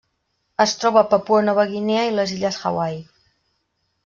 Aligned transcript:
Es 0.65 0.71
troba 0.83 1.03
a 1.03 1.07
Papua 1.11 1.43
Nova 1.49 1.67
Guinea 1.75 2.07
i 2.09 2.17
les 2.21 2.35
illes 2.39 2.59
Hawaii. 2.71 2.99